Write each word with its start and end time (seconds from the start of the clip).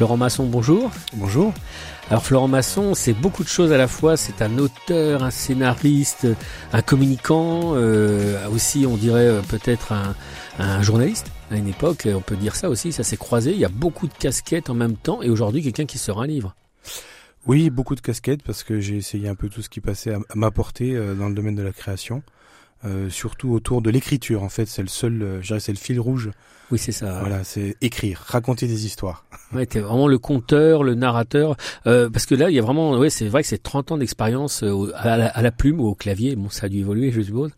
Florent 0.00 0.16
Masson, 0.16 0.46
bonjour. 0.46 0.90
Bonjour. 1.12 1.52
Alors 2.08 2.24
Florent 2.24 2.48
Masson, 2.48 2.94
c'est 2.94 3.12
beaucoup 3.12 3.44
de 3.44 3.50
choses 3.50 3.70
à 3.70 3.76
la 3.76 3.86
fois. 3.86 4.16
C'est 4.16 4.40
un 4.40 4.56
auteur, 4.56 5.22
un 5.22 5.30
scénariste, 5.30 6.26
un 6.72 6.80
communicant, 6.80 7.74
euh, 7.74 8.48
aussi 8.48 8.86
on 8.86 8.96
dirait 8.96 9.26
euh, 9.26 9.42
peut-être 9.42 9.92
un, 9.92 10.14
un, 10.58 10.80
journaliste. 10.80 11.30
À 11.50 11.56
une 11.56 11.68
époque, 11.68 12.08
on 12.10 12.22
peut 12.22 12.36
dire 12.36 12.56
ça 12.56 12.70
aussi, 12.70 12.92
ça 12.92 13.02
s'est 13.02 13.18
croisé. 13.18 13.52
Il 13.52 13.58
y 13.58 13.66
a 13.66 13.68
beaucoup 13.68 14.06
de 14.06 14.14
casquettes 14.14 14.70
en 14.70 14.74
même 14.74 14.96
temps 14.96 15.20
et 15.20 15.28
aujourd'hui 15.28 15.62
quelqu'un 15.62 15.84
qui 15.84 15.98
sort 15.98 16.22
un 16.22 16.26
livre. 16.26 16.56
Oui, 17.44 17.68
beaucoup 17.68 17.94
de 17.94 18.00
casquettes 18.00 18.42
parce 18.42 18.64
que 18.64 18.80
j'ai 18.80 18.96
essayé 18.96 19.28
un 19.28 19.34
peu 19.34 19.50
tout 19.50 19.60
ce 19.60 19.68
qui 19.68 19.82
passait 19.82 20.14
à 20.14 20.20
m'apporter 20.34 20.96
euh, 20.96 21.12
dans 21.12 21.28
le 21.28 21.34
domaine 21.34 21.56
de 21.56 21.62
la 21.62 21.72
création. 21.72 22.22
Euh, 22.84 23.10
surtout 23.10 23.50
autour 23.52 23.82
de 23.82 23.90
l'écriture. 23.90 24.42
En 24.42 24.48
fait, 24.48 24.66
c'est 24.66 24.80
le 24.82 24.88
seul, 24.88 25.22
euh, 25.22 25.42
je 25.42 25.48
dirais, 25.48 25.60
c'est 25.60 25.72
le 25.72 25.78
fil 25.78 26.00
rouge. 26.00 26.30
Oui, 26.70 26.78
c'est 26.78 26.92
ça. 26.92 27.18
Voilà, 27.20 27.42
c'est 27.44 27.76
écrire, 27.80 28.22
raconter 28.26 28.66
des 28.66 28.86
histoires. 28.86 29.24
Ouais, 29.52 29.66
t'es 29.66 29.80
vraiment 29.80 30.06
le 30.06 30.20
conteur, 30.20 30.84
le 30.84 30.94
narrateur, 30.94 31.56
euh, 31.88 32.08
parce 32.08 32.24
que 32.24 32.36
là, 32.36 32.50
il 32.50 32.54
y 32.54 32.60
a 32.60 32.62
vraiment, 32.62 32.96
ouais, 32.96 33.10
c'est 33.10 33.26
vrai 33.26 33.42
que 33.42 33.48
c'est 33.48 33.60
30 33.60 33.90
ans 33.90 33.98
d'expérience 33.98 34.62
euh, 34.62 34.92
à, 34.94 35.14
à, 35.14 35.42
la 35.42 35.50
plume 35.50 35.80
ou 35.80 35.88
au 35.88 35.96
clavier. 35.96 36.36
Bon, 36.36 36.48
ça 36.50 36.66
a 36.66 36.68
dû 36.68 36.78
évoluer, 36.78 37.10
je 37.10 37.20
suppose. 37.20 37.50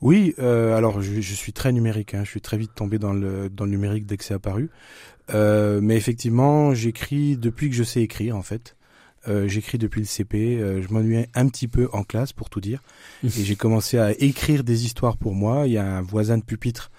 Oui, 0.00 0.36
euh, 0.38 0.76
alors 0.76 1.02
je, 1.02 1.20
je, 1.20 1.34
suis 1.34 1.52
très 1.52 1.72
numérique. 1.72 2.14
Hein, 2.14 2.22
je 2.22 2.30
suis 2.30 2.40
très 2.40 2.56
vite 2.56 2.70
tombé 2.76 3.00
dans 3.00 3.12
le 3.12 3.50
dans 3.50 3.64
le 3.64 3.72
numérique 3.72 4.06
dès 4.06 4.16
que 4.16 4.22
c'est 4.22 4.34
apparu. 4.34 4.70
Euh, 5.32 5.80
mais 5.82 5.96
effectivement, 5.96 6.74
j'écris 6.74 7.36
depuis 7.36 7.70
que 7.70 7.76
je 7.76 7.82
sais 7.82 8.02
écrire, 8.02 8.36
en 8.36 8.42
fait. 8.42 8.76
Euh, 9.28 9.48
j'écris 9.48 9.78
depuis 9.78 10.00
le 10.00 10.06
CP. 10.06 10.58
Euh, 10.58 10.82
je 10.82 10.92
m'ennuyais 10.92 11.28
un 11.34 11.48
petit 11.48 11.68
peu 11.68 11.88
en 11.92 12.02
classe, 12.02 12.32
pour 12.32 12.50
tout 12.50 12.60
dire, 12.60 12.82
et 13.24 13.28
j'ai 13.28 13.56
commencé 13.56 13.98
à 13.98 14.12
écrire 14.12 14.64
des 14.64 14.84
histoires 14.84 15.16
pour 15.16 15.34
moi. 15.34 15.66
Il 15.66 15.72
y 15.72 15.78
a 15.78 15.84
un 15.84 16.02
voisin 16.02 16.38
de 16.38 16.44
pupitre 16.44 16.90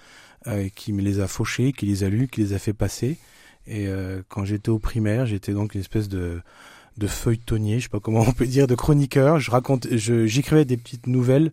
euh, 0.48 0.68
qui 0.68 0.92
me 0.92 1.02
les 1.02 1.18
a 1.18 1.26
fauchées, 1.26 1.72
qui 1.72 1.86
les 1.86 2.04
a 2.04 2.08
lues, 2.08 2.28
qui 2.28 2.40
les 2.40 2.52
a 2.52 2.58
fait 2.58 2.72
passer. 2.72 3.18
Et 3.66 3.88
euh, 3.88 4.22
quand 4.28 4.44
j'étais 4.44 4.68
au 4.68 4.78
primaire, 4.78 5.26
j'étais 5.26 5.52
donc 5.52 5.74
une 5.74 5.80
espèce 5.80 6.08
de 6.08 6.40
de 6.98 7.06
feuilletonnier, 7.06 7.78
je 7.78 7.84
sais 7.84 7.88
pas 7.88 8.00
comment 8.00 8.20
on 8.20 8.32
peut 8.32 8.46
dire, 8.46 8.66
de 8.66 8.74
chroniqueur. 8.74 9.38
Je 9.38 9.50
raconte, 9.50 9.86
j'écrivais 9.90 10.64
des 10.64 10.76
petites 10.76 11.06
nouvelles 11.06 11.52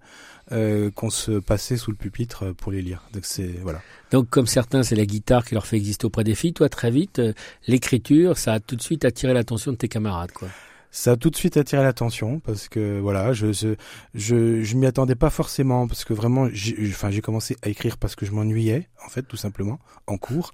euh, 0.51 0.91
qu'on 0.91 1.09
se 1.09 1.31
passait 1.39 1.77
sous 1.77 1.91
le 1.91 1.97
pupitre 1.97 2.53
pour 2.53 2.71
les 2.71 2.81
lire. 2.81 3.03
Donc 3.13 3.25
c'est 3.25 3.59
voilà. 3.61 3.81
Donc 4.11 4.29
comme 4.29 4.47
certains, 4.47 4.83
c'est 4.83 4.95
la 4.95 5.05
guitare 5.05 5.45
qui 5.45 5.53
leur 5.53 5.65
fait 5.65 5.77
exister 5.77 6.05
auprès 6.05 6.23
des 6.23 6.35
filles. 6.35 6.53
Toi, 6.53 6.69
très 6.69 6.91
vite, 6.91 7.19
euh, 7.19 7.33
l'écriture, 7.67 8.37
ça 8.37 8.53
a 8.53 8.59
tout 8.59 8.75
de 8.75 8.81
suite 8.81 9.05
attiré 9.05 9.33
l'attention 9.33 9.71
de 9.71 9.77
tes 9.77 9.87
camarades, 9.87 10.31
quoi. 10.31 10.49
Ça 10.91 11.13
a 11.13 11.15
tout 11.15 11.31
de 11.31 11.35
suite 11.35 11.57
attiré 11.57 11.81
l'attention 11.81 12.39
parce 12.39 12.67
que 12.67 12.99
voilà, 12.99 13.33
je 13.33 13.51
je 13.51 13.75
je, 14.13 14.61
je 14.61 14.75
m'y 14.75 14.85
attendais 14.85 15.15
pas 15.15 15.31
forcément 15.31 15.87
parce 15.87 16.03
que 16.03 16.13
vraiment, 16.13 16.47
enfin 16.89 17.09
j'ai 17.09 17.21
commencé 17.21 17.57
à 17.63 17.69
écrire 17.69 17.97
parce 17.97 18.15
que 18.15 18.27
je 18.27 18.31
m'ennuyais 18.31 18.87
en 19.03 19.09
fait 19.09 19.23
tout 19.23 19.37
simplement 19.37 19.79
en 20.05 20.17
cours 20.17 20.53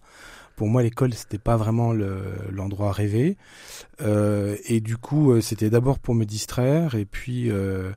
pour 0.59 0.67
moi 0.67 0.83
l'école 0.83 1.13
c'était 1.13 1.37
pas 1.37 1.55
vraiment 1.55 1.93
l'endroit 2.51 2.91
rêvé 2.91 3.37
euh, 4.01 4.57
et 4.65 4.81
du 4.81 4.97
coup 4.97 5.31
euh, 5.31 5.39
c'était 5.39 5.69
d'abord 5.69 5.99
pour 5.99 6.15
me 6.15 6.25
distraire. 6.25 6.95
Et 6.95 7.05
puis 7.05 7.49
euh, 7.49 7.91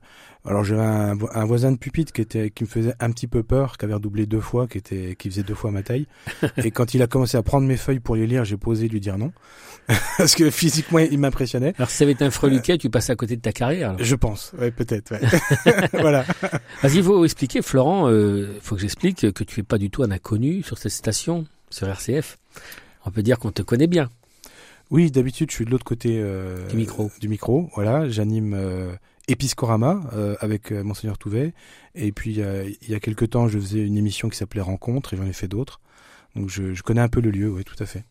alors 0.45 0.63
j'avais 0.63 0.81
un, 0.81 1.17
un, 1.33 1.43
voisin 1.43 1.73
de 1.73 1.77
pupitre 1.77 2.13
qui 2.13 2.21
était 2.21 2.51
qui 2.51 2.63
me 2.63 2.69
faisait 2.69 2.93
un 3.01 3.11
petit 3.11 3.27
peu 3.27 3.43
peur 3.43 3.77
qui 3.77 3.83
avait 3.83 3.93
redoublé 3.95 4.25
deux 4.25 4.39
fois 4.39 4.67
qui 4.67 4.77
était 4.77 5.17
qui 5.19 5.29
faisait 5.29 5.43
deux 5.43 5.55
fois 5.55 5.71
ma 5.71 5.83
taille. 5.83 6.07
Et 6.63 6.71
quand 6.71 6.93
il 6.93 7.01
a 7.01 7.07
commencé 7.07 7.35
à 7.35 7.43
prendre 7.43 7.67
mes 7.67 7.75
feuilles 7.75 7.99
pour 7.99 8.15
les 8.15 8.27
lire 8.27 8.45
j'ai 8.45 8.55
posé 8.55 8.87
lui 8.87 9.01
dire 9.01 9.17
non. 9.17 9.33
Parce 10.17 10.35
que 10.35 10.49
physiquement 10.49 10.99
il 10.99 11.19
m'impressionnait. 11.19 11.73
Alors 11.77 11.89
si 11.89 11.97
ça 11.97 12.05
avait 12.05 12.13
été 12.13 12.23
un 12.23 12.31
freluquet 12.31 12.77
tu 12.77 12.89
passais 12.89 13.11
à 13.11 13.17
côté 13.17 13.35
de 13.35 13.41
ta 13.41 13.51
carrière 13.51 13.89
alors. 13.89 14.03
je 14.03 14.15
pense 14.15 14.53
ouais 14.57 14.71
peut-être 14.71 15.11
ouais. 15.11 15.89
voilà. 15.99 16.23
Vas-y 16.81 17.03
faut 17.03 17.25
expliquer 17.25 17.61
Florent 17.61 18.09
il 18.09 18.47
faut 18.61 18.75
que 18.75 18.81
j'explique 18.81 19.33
que 19.33 19.43
tu 19.43 19.59
es 19.59 19.63
pas 19.63 19.77
du 19.77 19.89
tout 19.89 20.03
un 20.03 20.11
inconnu 20.11 20.63
sur 20.63 20.77
cette 20.77 20.93
station 20.93 21.45
sur 21.73 21.87
RCF. 21.87 22.37
On 23.05 23.11
peut 23.11 23.23
dire 23.23 23.39
qu'on 23.39 23.51
te 23.51 23.61
connaît 23.61 23.87
bien. 23.87 24.09
Oui, 24.91 25.11
d'habitude, 25.11 25.49
je 25.49 25.55
suis 25.55 25.65
de 25.65 25.71
l'autre 25.71 25.85
côté 25.85 26.19
euh, 26.21 26.67
du 26.67 26.77
micro. 26.77 27.11
Du 27.19 27.27
micro, 27.27 27.69
voilà. 27.75 28.07
J'anime 28.09 28.53
euh, 28.53 28.93
Episcorama 29.27 30.01
euh, 30.13 30.35
avec 30.39 30.71
Monseigneur 30.71 31.17
Touvet. 31.17 31.53
Et 31.95 32.11
puis, 32.11 32.35
il 32.35 32.89
y 32.89 32.95
a 32.95 32.99
quelques 32.99 33.31
temps, 33.31 33.47
je 33.47 33.59
faisais 33.59 33.85
une 33.85 33.97
émission 33.97 34.29
qui 34.29 34.37
s'appelait 34.37 34.61
Rencontre 34.61 35.13
et 35.13 35.17
j'en 35.17 35.25
ai 35.25 35.33
fait 35.33 35.47
d'autres. 35.47 35.79
Donc, 36.35 36.49
je, 36.49 36.73
je 36.73 36.83
connais 36.83 37.01
un 37.01 37.09
peu 37.09 37.21
le 37.21 37.31
lieu, 37.31 37.49
oui, 37.49 37.63
tout 37.63 37.81
à 37.81 37.85
fait. 37.85 38.05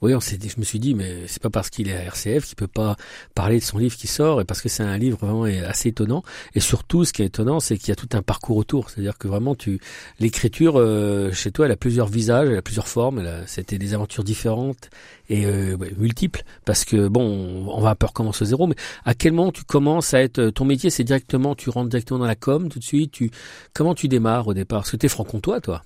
Oui, 0.00 0.14
on 0.14 0.20
je 0.20 0.58
me 0.58 0.64
suis 0.64 0.78
dit, 0.78 0.94
mais 0.94 1.26
c'est 1.26 1.42
pas 1.42 1.50
parce 1.50 1.68
qu'il 1.68 1.88
est 1.88 1.96
à 1.96 2.02
RCF 2.04 2.46
qu'il 2.46 2.56
peut 2.56 2.66
pas 2.66 2.96
parler 3.34 3.58
de 3.58 3.64
son 3.64 3.78
livre 3.78 3.96
qui 3.96 4.06
sort, 4.06 4.40
et 4.40 4.44
parce 4.44 4.62
que 4.62 4.68
c'est 4.68 4.82
un 4.82 4.96
livre 4.96 5.18
vraiment 5.18 5.44
assez 5.44 5.90
étonnant. 5.90 6.22
Et 6.54 6.60
surtout, 6.60 7.04
ce 7.04 7.12
qui 7.12 7.22
est 7.22 7.26
étonnant, 7.26 7.60
c'est 7.60 7.76
qu'il 7.76 7.88
y 7.90 7.92
a 7.92 7.96
tout 7.96 8.08
un 8.12 8.22
parcours 8.22 8.56
autour. 8.56 8.88
C'est-à-dire 8.88 9.18
que 9.18 9.28
vraiment, 9.28 9.54
tu, 9.54 9.78
l'écriture 10.18 10.78
euh, 10.78 11.30
chez 11.32 11.52
toi, 11.52 11.66
elle 11.66 11.72
a 11.72 11.76
plusieurs 11.76 12.08
visages, 12.08 12.48
elle 12.48 12.56
a 12.56 12.62
plusieurs 12.62 12.88
formes. 12.88 13.22
C'était 13.46 13.78
des 13.78 13.92
aventures 13.92 14.24
différentes 14.24 14.88
et 15.28 15.44
euh, 15.44 15.76
ouais, 15.76 15.92
multiples. 15.98 16.42
Parce 16.64 16.84
que 16.84 17.08
bon, 17.08 17.66
on 17.68 17.80
va 17.80 17.90
un 17.90 17.94
peu 17.94 18.06
recommencer 18.06 18.42
au 18.42 18.46
zéro, 18.46 18.66
mais 18.66 18.76
à 19.04 19.14
quel 19.14 19.32
moment 19.32 19.52
tu 19.52 19.64
commences 19.64 20.14
à 20.14 20.22
être, 20.22 20.50
ton 20.50 20.64
métier, 20.64 20.88
c'est 20.88 21.04
directement, 21.04 21.54
tu 21.54 21.68
rentres 21.68 21.90
directement 21.90 22.20
dans 22.20 22.26
la 22.26 22.34
com 22.34 22.68
tout 22.70 22.78
de 22.78 22.84
suite. 22.84 23.12
Tu, 23.12 23.30
comment 23.74 23.94
tu 23.94 24.08
démarres 24.08 24.48
au 24.48 24.54
départ? 24.54 24.80
Parce 24.80 24.92
que 24.92 24.96
t'es 24.96 25.08
franc-comtois, 25.08 25.60
toi. 25.60 25.82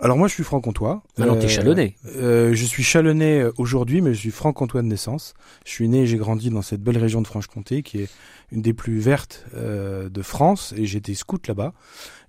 Alors 0.00 0.16
moi 0.16 0.28
je 0.28 0.34
suis 0.34 0.44
franc-comtois. 0.44 1.02
Alors 1.18 1.36
euh, 1.36 1.40
t'es 1.40 1.48
chalonnais. 1.48 1.96
Euh, 2.06 2.54
je 2.54 2.64
suis 2.64 2.84
chalonnais 2.84 3.44
aujourd'hui, 3.56 4.00
mais 4.00 4.14
je 4.14 4.20
suis 4.20 4.30
franc-comtois 4.30 4.82
de 4.82 4.86
naissance. 4.86 5.34
Je 5.64 5.72
suis 5.72 5.88
né 5.88 6.02
et 6.02 6.06
j'ai 6.06 6.18
grandi 6.18 6.50
dans 6.50 6.62
cette 6.62 6.82
belle 6.82 6.98
région 6.98 7.20
de 7.20 7.26
Franche-Comté 7.26 7.82
qui 7.82 8.02
est 8.02 8.08
une 8.52 8.62
des 8.62 8.74
plus 8.74 9.00
vertes 9.00 9.44
euh, 9.54 10.08
de 10.08 10.22
France 10.22 10.72
et 10.76 10.86
j'étais 10.86 11.14
scout 11.14 11.48
là-bas. 11.48 11.72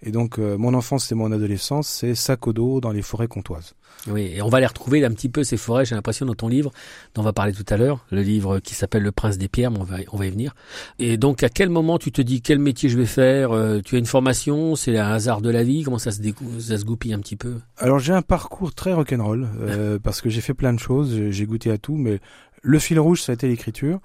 Et 0.02 0.12
donc 0.12 0.40
euh, 0.40 0.58
mon 0.58 0.74
enfance 0.74 1.12
et 1.12 1.16
mon 1.16 1.32
adolescence, 1.32 1.88
c'est 1.88 2.16
sac 2.16 2.48
au 2.48 2.54
dos 2.54 2.80
dans 2.80 2.92
les 2.92 3.02
forêts 3.02 3.28
comtoises. 3.28 3.76
Oui, 4.08 4.32
et 4.34 4.42
on 4.42 4.48
va 4.48 4.62
les 4.62 4.66
retrouver 4.66 5.04
un 5.04 5.12
petit 5.12 5.28
peu 5.28 5.44
ces 5.44 5.58
forêts, 5.58 5.84
j'ai 5.84 5.96
l'impression 5.96 6.26
dans 6.26 6.36
ton 6.36 6.48
livre 6.48 6.72
dont 7.14 7.22
on 7.22 7.26
va 7.26 7.34
parler 7.34 7.52
tout 7.52 7.66
à 7.68 7.76
l'heure, 7.76 8.06
le 8.12 8.22
livre 8.22 8.60
qui 8.60 8.74
s'appelle 8.74 9.04
Le 9.04 9.12
Prince 9.12 9.38
des 9.38 9.50
Pierres, 9.50 9.72
mais 9.72 9.80
on 9.80 9.84
va 9.84 9.98
on 10.14 10.18
va 10.18 10.26
y 10.26 10.30
venir. 10.30 10.56
Et 11.00 11.18
donc 11.18 11.44
à 11.44 11.50
quel 11.50 11.70
moment 11.70 11.98
tu 11.98 12.12
te 12.12 12.22
dis 12.22 12.42
quel 12.42 12.60
métier 12.60 12.88
je 12.88 12.98
vais 12.98 13.06
faire 13.06 13.52
euh, 13.52 13.82
Tu 13.84 13.96
as 13.96 14.00
une 14.00 14.06
formation, 14.06 14.76
c'est 14.76 14.98
un 14.98 15.12
hasard 15.12 15.42
de 15.42 15.50
la 15.50 15.64
vie, 15.64 15.84
comment 15.84 16.00
ça 16.00 16.12
se 16.12 16.22
ça 16.60 16.78
se 16.78 16.86
goupille 16.86 17.14
un 17.14 17.20
petit 17.20 17.36
peu? 17.36 17.56
Alors 17.78 18.00
j'ai 18.00 18.14
un 18.14 18.22
parcours 18.22 18.74
très 18.74 18.94
rock'n'roll 18.94 19.48
euh, 19.60 20.00
parce 20.04 20.22
que 20.22 20.30
j'ai 20.30 20.42
fait 20.42 20.54
plein 20.54 20.74
de 20.74 20.80
choses, 20.80 21.30
j'ai 21.30 21.46
goûté 21.46 21.72
à 21.72 21.78
tout, 21.78 21.96
mais 21.96 22.20
le 22.62 22.80
fil 22.80 23.00
rouge, 23.00 23.22
ça 23.22 23.32
a 23.32 23.36
été 23.36 23.48
l'écriture. 23.48 24.00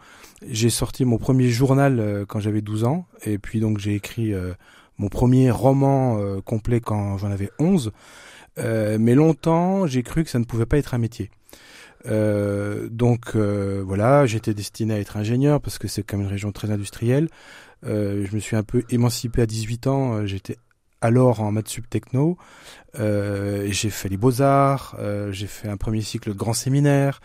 J'ai 0.48 0.70
sorti 0.70 1.04
mon 1.04 1.18
premier 1.18 1.48
journal 1.48 1.98
euh, 1.98 2.24
quand 2.26 2.40
j'avais 2.40 2.60
12 2.60 2.84
ans, 2.84 3.06
et 3.24 3.38
puis 3.38 3.60
donc 3.60 3.78
j'ai 3.78 3.94
écrit 3.94 4.32
euh, 4.32 4.52
mon 4.98 5.08
premier 5.08 5.50
roman 5.50 6.18
euh, 6.18 6.40
complet 6.40 6.80
quand 6.80 7.18
j'en 7.18 7.30
avais 7.30 7.50
11. 7.58 7.92
mais 8.56 9.14
longtemps, 9.14 9.86
j'ai 9.86 10.02
cru 10.02 10.24
que 10.24 10.30
ça 10.30 10.38
ne 10.38 10.44
pouvait 10.44 10.66
pas 10.66 10.78
être 10.78 10.94
un 10.94 10.98
métier. 10.98 11.30
donc 12.06 13.36
voilà, 13.36 14.26
j'étais 14.26 14.54
destiné 14.54 14.94
à 14.94 15.00
être 15.00 15.16
ingénieur 15.16 15.60
parce 15.60 15.78
que 15.78 15.88
c'est 15.88 16.04
comme 16.04 16.20
une 16.20 16.28
région 16.28 16.52
très 16.52 16.70
industrielle. 16.70 17.28
je 17.82 18.34
me 18.34 18.38
suis 18.38 18.56
un 18.56 18.62
peu 18.62 18.84
émancipé 18.90 19.42
à 19.42 19.46
18 19.46 19.86
ans. 19.88 20.26
J'étais 20.26 20.56
alors 21.00 21.40
en 21.40 21.50
maths 21.50 21.68
sub 21.68 21.88
techno. 21.88 22.38
j'ai 22.94 23.90
fait 23.90 24.08
les 24.08 24.16
beaux-arts, 24.16 24.96
j'ai 25.32 25.48
fait 25.48 25.68
un 25.68 25.76
premier 25.76 26.02
cycle 26.02 26.30
de 26.30 26.36
grand 26.36 26.54
séminaire. 26.54 27.20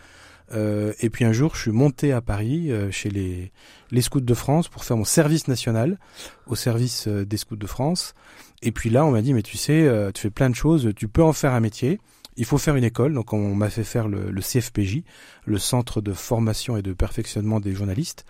Euh, 0.52 0.92
et 1.00 1.10
puis 1.10 1.24
un 1.24 1.32
jour, 1.32 1.54
je 1.54 1.62
suis 1.62 1.70
monté 1.70 2.12
à 2.12 2.20
Paris 2.20 2.70
euh, 2.70 2.90
chez 2.90 3.10
les, 3.10 3.52
les 3.90 4.02
scouts 4.02 4.20
de 4.20 4.34
France 4.34 4.68
pour 4.68 4.84
faire 4.84 4.96
mon 4.96 5.04
service 5.04 5.48
national 5.48 5.98
au 6.46 6.56
service 6.56 7.06
euh, 7.06 7.24
des 7.24 7.36
scouts 7.36 7.56
de 7.56 7.66
France. 7.66 8.14
Et 8.62 8.72
puis 8.72 8.90
là, 8.90 9.04
on 9.04 9.12
m'a 9.12 9.22
dit, 9.22 9.32
mais 9.32 9.42
tu 9.42 9.56
sais, 9.56 9.88
tu 10.12 10.20
fais 10.20 10.30
plein 10.30 10.50
de 10.50 10.54
choses, 10.54 10.90
tu 10.94 11.08
peux 11.08 11.22
en 11.22 11.32
faire 11.32 11.54
un 11.54 11.60
métier. 11.60 11.98
Il 12.36 12.44
faut 12.44 12.58
faire 12.58 12.76
une 12.76 12.84
école, 12.84 13.14
donc 13.14 13.32
on 13.32 13.54
m'a 13.54 13.70
fait 13.70 13.84
faire 13.84 14.06
le, 14.06 14.30
le, 14.30 14.40
CFPJ, 14.42 15.02
le 15.46 15.58
Centre 15.58 16.02
de 16.02 16.12
formation 16.12 16.76
et 16.76 16.82
de 16.82 16.92
perfectionnement 16.92 17.58
des 17.58 17.72
journalistes. 17.72 18.26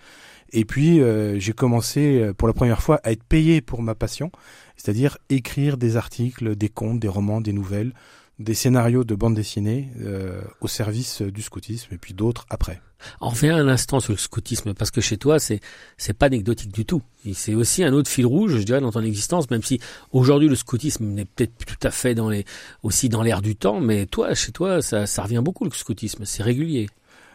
Et 0.53 0.63
puis 0.63 1.01
j'ai 1.37 1.51
commencé 1.51 2.31
pour 2.37 2.47
la 2.47 2.53
première 2.53 2.81
fois 2.81 3.01
à 3.03 3.11
être 3.11 3.23
payé 3.25 3.59
pour 3.59 3.81
ma 3.81 3.93
passion, 3.93 4.31
c'est-à-dire 4.77 5.17
écrire 5.29 5.75
des 5.75 5.97
articles, 5.97 6.55
des 6.55 6.69
contes, 6.69 7.01
des 7.01 7.09
romans, 7.09 7.41
des 7.41 7.53
nouvelles, 7.53 7.93
des 8.41 8.53
scénarios 8.53 9.03
de 9.03 9.15
bande 9.15 9.35
dessinée 9.35 9.89
euh, 10.01 10.41
au 10.61 10.67
service 10.67 11.21
du 11.21 11.41
scoutisme 11.41 11.93
et 11.93 11.97
puis 11.97 12.13
d'autres 12.13 12.45
après. 12.49 12.81
On 13.19 13.29
revient 13.29 13.49
un 13.49 13.67
instant 13.67 13.99
sur 13.99 14.11
le 14.11 14.17
scoutisme 14.17 14.73
parce 14.73 14.91
que 14.91 15.01
chez 15.01 15.17
toi 15.17 15.39
c'est 15.39 15.59
c'est 15.97 16.13
pas 16.13 16.27
anecdotique 16.27 16.71
du 16.71 16.85
tout. 16.85 17.01
C'est 17.33 17.55
aussi 17.55 17.83
un 17.83 17.93
autre 17.93 18.09
fil 18.09 18.25
rouge, 18.25 18.57
je 18.57 18.63
dirais, 18.63 18.81
dans 18.81 18.91
ton 18.91 19.01
existence, 19.01 19.49
même 19.49 19.63
si 19.63 19.79
aujourd'hui 20.11 20.47
le 20.47 20.55
scoutisme 20.55 21.05
n'est 21.05 21.25
peut-être 21.25 21.53
plus 21.53 21.77
tout 21.77 21.87
à 21.87 21.91
fait 21.91 22.15
dans 22.15 22.29
les 22.29 22.45
aussi 22.83 23.09
dans 23.09 23.23
l'air 23.23 23.41
du 23.41 23.55
temps, 23.55 23.79
mais 23.79 24.05
toi 24.05 24.33
chez 24.33 24.51
toi 24.51 24.81
ça, 24.81 25.07
ça 25.07 25.23
revient 25.23 25.41
beaucoup 25.43 25.65
le 25.65 25.71
scoutisme, 25.71 26.25
c'est 26.25 26.43
régulier. 26.43 26.89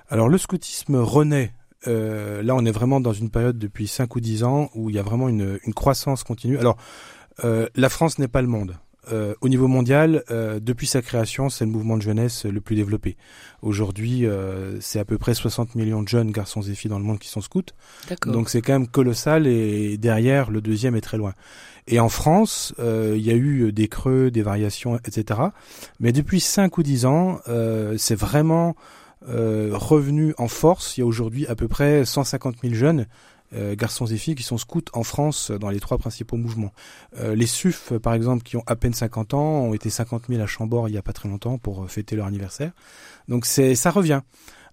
Alors 0.09 0.29
le 0.29 0.39
scoutisme 0.39 0.97
renaît. 0.97 1.53
Euh, 1.89 2.43
là, 2.43 2.57
on 2.57 2.65
est 2.65 2.73
vraiment 2.73 3.01
dans 3.01 3.13
une 3.13 3.31
période 3.31 3.59
depuis 3.59 3.87
5 3.87 4.17
ou 4.17 4.21
10 4.21 4.43
ans 4.43 4.71
où 4.75 4.91
il 4.91 4.97
y 4.97 4.99
a 4.99 5.03
vraiment 5.03 5.29
une, 5.29 5.61
une 5.65 5.75
croissance 5.75 6.25
continue. 6.25 6.59
Alors, 6.59 6.77
euh, 7.45 7.69
la 7.75 7.89
France 7.89 8.19
n'est 8.19 8.29
pas 8.29 8.43
le 8.43 8.49
monde. 8.49 8.77
Euh, 9.13 9.35
au 9.41 9.49
niveau 9.49 9.69
mondial, 9.69 10.25
euh, 10.31 10.59
depuis 10.61 10.87
sa 10.87 11.03
création, 11.03 11.49
c'est 11.49 11.65
le 11.65 11.71
mouvement 11.71 11.97
de 11.97 12.03
jeunesse 12.03 12.45
le 12.45 12.61
plus 12.61 12.75
développé. 12.75 13.17
Aujourd'hui, 13.63 14.27
euh, 14.27 14.81
c'est 14.81 14.99
à 14.99 15.05
peu 15.05 15.19
près 15.19 15.35
60 15.35 15.75
millions 15.75 16.03
de 16.03 16.09
jeunes 16.09 16.33
garçons 16.33 16.63
et 16.63 16.75
filles 16.75 16.91
dans 16.91 16.99
le 16.99 17.05
monde 17.05 17.19
qui 17.19 17.29
sont 17.29 17.41
scouts. 17.41 17.63
Donc 18.27 18.51
c'est 18.51 18.63
quand 18.63 18.73
même 18.73 18.89
colossal 18.89 19.47
et 19.47 19.97
derrière, 19.97 20.51
le 20.51 20.61
deuxième 20.61 20.97
est 20.97 21.01
très 21.01 21.17
loin. 21.19 21.35
Et 21.87 22.01
en 22.01 22.09
France, 22.09 22.75
il 22.79 23.21
y 23.21 23.31
a 23.31 23.35
eu 23.35 23.73
des 23.73 23.87
creux, 23.87 24.33
des 24.33 24.43
variations, 24.43 24.99
etc. 24.99 25.41
Mais 26.01 26.11
depuis 26.11 26.41
5 26.41 26.77
ou 26.79 26.83
10 26.83 27.07
ans, 27.07 27.41
c'est 27.97 28.17
vraiment 28.17 28.75
revenu 29.23 30.35
en 30.37 30.49
force. 30.49 30.97
Il 30.97 31.01
y 31.01 31.03
a 31.05 31.07
aujourd'hui 31.07 31.47
à 31.47 31.55
peu 31.55 31.69
près 31.69 32.05
150 32.05 32.57
000 32.63 32.75
jeunes 32.75 33.07
euh, 33.53 33.77
garçons 33.77 34.07
et 34.07 34.17
filles 34.17 34.35
qui 34.35 34.43
sont 34.43 34.59
scouts 34.59 34.83
en 34.93 35.03
France 35.03 35.51
dans 35.51 35.71
les 35.71 35.81
trois 35.81 35.99
principaux 35.99 36.37
mouvements. 36.37 36.73
Euh, 37.19 37.35
les 37.35 37.47
SUF, 37.47 37.93
par 38.03 38.15
exemple, 38.15 38.43
qui 38.43 38.57
ont 38.57 38.65
à 38.67 38.77
peine 38.77 38.93
50 38.93 39.35
ans, 39.35 39.61
ont 39.63 39.75
été 39.75 39.89
50 39.91 40.25
000 40.29 40.43
à 40.43 40.47
Chambord 40.47 40.89
il 40.89 40.95
y 40.95 40.99
a 40.99 41.03
pas 41.03 41.13
très 41.13 41.29
longtemps 41.29 41.59
pour 41.59 41.85
euh, 41.85 41.87
fêter 41.87 42.17
leur 42.17 42.27
anniversaire. 42.27 42.73
Donc 43.29 43.47
c'est 43.47 43.75
ça 43.75 43.91
revient. 43.91 44.21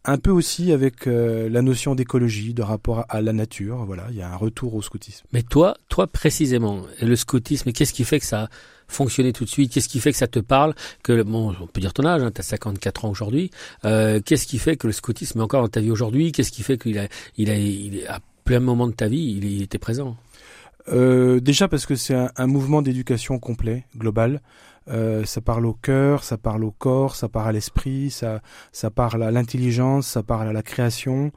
Un 0.06 0.18
peu 0.18 0.32
aussi 0.32 0.74
avec 0.74 1.06
la 1.06 1.62
notion 1.62 1.96
d'écologie, 1.96 2.54
de 2.54 2.62
rapport 2.62 3.06
à 3.08 3.22
la 3.22 3.32
nature. 3.32 3.86
Voilà, 3.86 4.08
il 4.10 4.18
y 4.18 4.22
a 4.22 4.30
un 4.30 4.36
retour 4.36 4.76
au 4.76 4.82
scoutisme. 4.82 5.26
Mais 5.32 5.44
toi, 5.44 5.78
toi 5.88 6.08
précisément, 6.08 6.82
le 7.02 7.16
scoutisme, 7.16 7.72
qu'est-ce 7.72 7.94
qui 7.94 8.04
fait 8.04 8.20
que 8.20 8.26
ça 8.26 8.42
a 8.42 8.50
fonctionné 8.90 9.32
tout 9.32 9.46
de 9.46 9.50
suite? 9.50 9.72
Qu'est-ce 9.72 9.88
qui 9.88 10.02
fait 10.02 10.12
que 10.12 10.18
ça 10.18 10.28
te 10.28 10.40
parle? 10.40 10.76
Que 11.04 11.24
bon, 11.24 11.56
on 11.58 11.68
peut 11.68 11.80
dire 11.80 11.94
ton 11.94 12.06
âge, 12.06 12.22
hein, 12.22 12.32
tu 12.36 12.42
as 12.42 12.44
54 12.44 13.06
ans 13.06 13.12
aujourd'hui. 13.12 13.50
qu'est-ce 13.84 14.46
qui 14.46 14.60
fait 14.60 14.76
que 14.76 14.88
le 14.88 14.94
scoutisme 14.94 15.40
est 15.40 15.42
encore 15.42 15.62
dans 15.62 15.70
ta 15.70 15.80
vie 15.80 15.92
aujourd'hui? 15.92 16.34
Qu'est-ce 16.34 16.52
qui 16.52 16.64
fait 16.64 16.78
qu'il 16.78 17.00
a, 17.00 17.08
il 17.38 17.50
a, 17.50 17.56
il 17.56 18.06
a 18.06 18.20
plein 18.44 18.60
moment 18.60 18.88
de 18.88 18.94
ta 18.94 19.08
vie, 19.08 19.40
il 19.42 19.62
était 19.62 19.78
présent 19.78 20.18
euh, 20.90 21.40
Déjà 21.40 21.68
parce 21.68 21.86
que 21.86 21.96
c'est 21.96 22.16
un, 22.36 22.48
mouvement 22.48 22.82
d'éducation 22.82 23.40
complet, 23.40 23.86
global. 23.98 24.42
Euh, 24.90 25.24
ça 25.24 25.40
parle 25.40 25.66
au 25.66 25.74
cœur, 25.74 26.26
ça 26.26 26.38
parle 26.38 26.66
au 26.66 26.72
corps, 26.72 27.16
ça 27.16 27.30
parle 27.30 27.50
à 27.50 27.52
l'esprit, 27.54 28.12
ça, 28.12 28.42
ça 28.74 28.90
parle 28.90 29.24
à 29.24 29.32
l'intelligence, 29.32 30.08
ça 30.08 30.24
parle 30.24 30.50
à 30.50 30.54
la 30.54 30.62
création. 30.62 31.32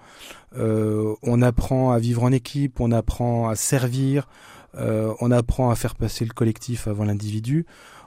Euh, 0.59 1.15
on 1.23 1.43
apprend 1.43 1.93
à 1.93 1.99
vivre 1.99 2.25
en 2.25 2.33
équipe, 2.33 2.81
on 2.81 2.91
apprend 2.91 3.49
à 3.49 3.55
servir, 3.55 4.27
on 4.79 5.31
apprend 5.31 5.71
à 5.71 5.75
faire 5.75 5.95
passer 5.95 6.27
le 6.27 6.35
collectif 6.35 6.87
avant 6.87 7.05
l'individu. 7.05 7.65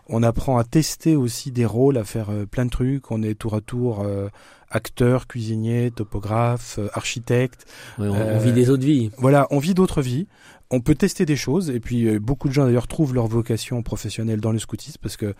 On 0.10 0.24
apprend 0.24 0.58
à 0.58 0.64
tester 0.64 1.16
aussi 1.16 1.52
des 1.52 1.66
rôles, 1.66 1.98
à 1.98 2.04
faire 2.04 2.32
euh, 2.32 2.46
plein 2.46 2.66
de 2.66 2.72
trucs. 2.72 3.12
On 3.12 3.22
est 3.22 3.36
tour 3.36 3.54
à 3.54 3.62
tour 3.62 4.02
euh, 4.02 4.28
acteur, 4.72 5.28
cuisinier, 5.28 5.92
topographe, 5.92 6.80
euh, 6.80 6.90
architecte. 6.94 7.68
on, 8.00 8.40
vit 8.40 8.52
des 8.52 8.72
autres 8.72 8.84
vies. 8.84 9.12
Voilà, 9.20 9.48
on 9.52 9.60
vit 9.60 9.76
d'autres 9.76 10.02
vies 10.02 10.28
on 10.72 10.82
peut 10.82 10.94
tester 10.94 11.26
des 11.26 11.36
choses 11.36 11.70
et 11.72 11.80
puis 11.80 12.06
euh, 12.08 12.20
beaucoup 12.20 12.48
de 12.48 12.54
gens 12.54 12.66
d'ailleurs 12.66 12.88
trouvent 12.88 13.14
leur 13.14 13.28
vocation 13.28 13.82
professionnelle 13.82 14.40
dans 14.40 14.52
le 14.52 14.60
scoutisme 14.60 15.00
parce 15.02 15.18
que 15.18 15.34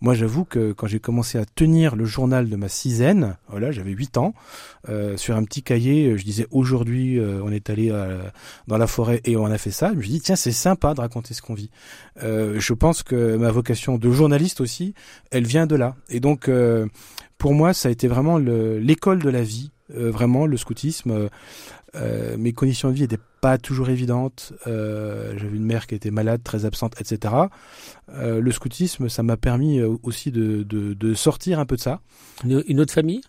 moi 0.00 0.14
j'avoue 0.14 0.44
que 0.44 0.72
quand 0.72 0.86
j'ai 0.86 1.00
commencé 1.00 1.38
à 1.38 1.44
tenir 1.44 1.96
le 1.96 2.04
journal 2.04 2.48
de 2.48 2.56
ma 2.56 2.68
sizaine, 2.68 3.36
voilà 3.48 3.72
j'avais 3.72 3.90
8 3.90 4.16
ans, 4.16 4.34
euh, 4.88 5.16
sur 5.16 5.36
un 5.36 5.42
petit 5.42 5.62
cahier 5.62 6.16
je 6.16 6.24
disais 6.24 6.46
aujourd'hui 6.52 7.18
euh, 7.18 7.40
on 7.42 7.50
est 7.50 7.68
allé 7.68 7.92
dans 8.68 8.78
la 8.78 8.86
forêt 8.86 9.20
et 9.24 9.36
on 9.36 9.46
a 9.46 9.58
fait 9.58 9.70
ça, 9.70 9.90
je 9.90 9.96
me 9.96 10.02
suis 10.02 10.20
tiens 10.20 10.36
c'est 10.36 10.52
sympa 10.52 10.94
de 10.94 11.00
raconter 11.00 11.34
ce 11.34 11.42
qu'on 11.42 11.54
vit. 11.54 11.70
je 12.20 12.72
pense 12.72 13.02
que 13.02 13.36
ma 13.36 13.50
vocation 13.50 13.98
de 13.98 14.10
journaliste 14.10 14.60
aussi, 14.60 14.94
elle 15.30 15.46
vient 15.46 15.66
de 15.66 15.76
là 15.76 15.96
et 16.08 16.20
donc 16.20 16.50
pour 17.38 17.54
moi 17.54 17.74
ça 17.74 17.88
a 17.88 17.92
été 17.92 18.06
vraiment 18.08 18.38
l'école 18.38 19.20
de 19.20 19.30
la 19.30 19.42
vie, 19.42 19.70
vraiment 19.88 20.46
le 20.46 20.56
scoutisme. 20.56 21.28
Euh, 21.96 22.36
mes 22.38 22.52
conditions 22.52 22.90
de 22.90 22.94
vie 22.94 23.02
n'étaient 23.02 23.18
pas 23.46 23.58
toujours 23.58 23.90
évidentes. 23.90 24.54
Euh, 24.66 25.38
J'avais 25.38 25.56
une 25.56 25.64
mère 25.64 25.86
qui 25.86 25.94
était 25.94 26.10
malade, 26.10 26.42
très 26.42 26.64
absente, 26.64 27.00
etc. 27.00 27.32
Euh, 28.08 28.40
le 28.40 28.50
scoutisme, 28.50 29.08
ça 29.08 29.22
m'a 29.22 29.36
permis 29.36 29.78
euh, 29.78 29.96
aussi 30.02 30.32
de, 30.32 30.64
de, 30.64 30.94
de, 30.94 31.14
sortir 31.14 31.60
un 31.60 31.64
peu 31.64 31.76
de 31.76 31.80
ça. 31.80 32.00
Une, 32.44 32.80
autre 32.80 32.92
famille? 32.92 33.20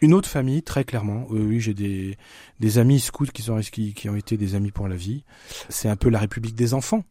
Une 0.00 0.14
autre 0.14 0.30
famille, 0.30 0.62
très 0.62 0.84
clairement. 0.84 1.26
oui, 1.28 1.60
j'ai 1.60 1.74
des, 1.74 2.16
des 2.58 2.78
amis 2.78 3.00
scouts 3.00 3.26
qui, 3.26 3.42
sont, 3.42 3.60
qui, 3.60 3.92
qui 3.92 4.08
ont 4.08 4.16
été 4.16 4.38
des 4.38 4.54
amis 4.54 4.70
pour 4.70 4.88
la 4.88 4.96
vie. 4.96 5.24
C'est 5.68 5.90
un 5.90 5.96
peu 5.96 6.08
la 6.08 6.20
République 6.20 6.54
des 6.54 6.72
enfants. 6.72 7.04